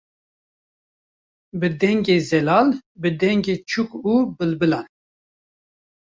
bi 1.59 1.67
dengê 1.81 2.17
zelal, 2.29 2.67
bi 3.01 3.09
dengê 3.21 3.55
çûk 3.69 3.89
û 4.11 4.13
bilbilan 4.37 4.87